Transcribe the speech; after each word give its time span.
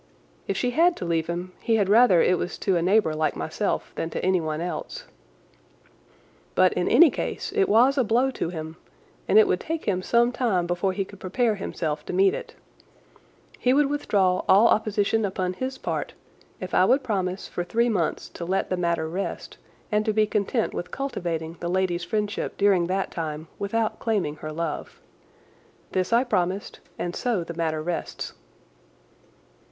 If 0.47 0.57
she 0.57 0.71
had 0.71 0.95
to 0.95 1.05
leave 1.05 1.27
him 1.27 1.51
he 1.59 1.75
had 1.75 1.87
rather 1.87 2.23
it 2.23 2.39
was 2.39 2.57
to 2.57 2.75
a 2.75 2.81
neighbour 2.81 3.13
like 3.13 3.35
myself 3.35 3.91
than 3.93 4.09
to 4.09 4.25
anyone 4.25 4.59
else. 4.59 5.05
But 6.55 6.73
in 6.73 6.87
any 6.89 7.11
case 7.11 7.53
it 7.55 7.69
was 7.69 7.99
a 7.99 8.03
blow 8.03 8.31
to 8.31 8.49
him 8.49 8.77
and 9.27 9.37
it 9.37 9.47
would 9.47 9.59
take 9.59 9.85
him 9.85 10.01
some 10.01 10.31
time 10.31 10.65
before 10.65 10.93
he 10.93 11.05
could 11.05 11.19
prepare 11.19 11.53
himself 11.53 12.03
to 12.07 12.13
meet 12.13 12.33
it. 12.33 12.55
He 13.59 13.75
would 13.75 13.91
withdraw 13.91 14.39
all 14.49 14.69
opposition 14.69 15.23
upon 15.23 15.53
his 15.53 15.77
part 15.77 16.13
if 16.59 16.73
I 16.73 16.83
would 16.83 17.03
promise 17.03 17.47
for 17.47 17.63
three 17.63 17.87
months 17.87 18.27
to 18.29 18.43
let 18.43 18.71
the 18.71 18.77
matter 18.77 19.07
rest 19.07 19.59
and 19.91 20.03
to 20.05 20.13
be 20.13 20.25
content 20.25 20.73
with 20.73 20.89
cultivating 20.89 21.57
the 21.59 21.69
lady's 21.69 22.03
friendship 22.03 22.57
during 22.57 22.87
that 22.87 23.11
time 23.11 23.49
without 23.59 23.99
claiming 23.99 24.37
her 24.37 24.51
love. 24.51 24.99
This 25.91 26.11
I 26.11 26.23
promised, 26.23 26.79
and 26.97 27.15
so 27.15 27.43
the 27.43 27.53
matter 27.53 27.83
rests." 27.83 28.33